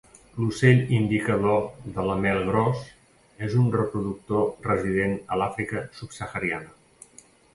L'ocell 0.43 0.79
indicador 0.99 1.67
de 1.97 2.05
la 2.07 2.15
mel 2.23 2.39
gros 2.47 2.81
és 3.49 3.59
un 3.65 3.69
reproductor 3.77 4.49
resident 4.71 5.15
a 5.35 5.39
l'Àfrica 5.43 5.87
subsahariana. 5.99 7.25